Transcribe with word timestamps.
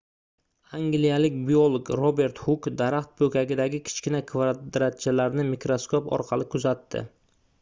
angliyalik 0.75 1.35
biolog 1.49 1.91
robert 1.99 2.41
huk 2.45 2.69
daraxt 2.79 3.13
poʻkagidagi 3.21 3.81
kichkina 3.89 4.23
kvadratchalarni 4.33 5.47
mikroskop 5.53 6.09
orqali 6.19 6.49
kuzatdi 6.57 7.07